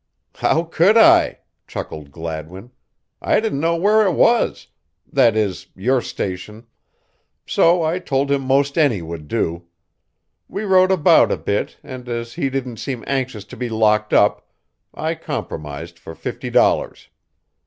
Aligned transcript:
"How 0.37 0.63
could 0.63 0.97
I?" 0.97 1.41
chuckled 1.67 2.11
Gladwin. 2.11 2.71
"I 3.21 3.39
didn't 3.39 3.59
know 3.59 3.75
where 3.75 4.03
it 4.07 4.13
was 4.13 4.65
that 5.05 5.35
is, 5.37 5.67
your 5.75 6.01
station 6.01 6.65
so 7.45 7.83
I 7.83 7.99
told 7.99 8.31
him 8.31 8.41
most 8.41 8.79
any 8.79 9.03
would 9.03 9.27
do. 9.27 9.65
We 10.47 10.63
rode 10.63 10.89
about 10.91 11.31
a 11.31 11.37
bit 11.37 11.77
and 11.83 12.09
as 12.09 12.33
he 12.33 12.49
didn't 12.49 12.77
seem 12.77 13.03
anxious 13.05 13.45
to 13.45 13.55
be 13.55 13.69
locked 13.69 14.11
up, 14.11 14.47
I 14.91 15.13
compromised 15.13 15.99
for 15.99 16.15
fifty 16.15 16.49
dollars. 16.49 17.09